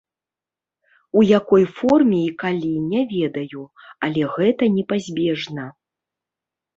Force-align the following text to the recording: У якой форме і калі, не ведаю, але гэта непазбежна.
У 1.19 1.21
якой 1.39 1.63
форме 1.81 2.21
і 2.29 2.31
калі, 2.43 2.71
не 2.93 3.01
ведаю, 3.11 3.61
але 4.07 4.23
гэта 4.39 4.63
непазбежна. 4.79 5.67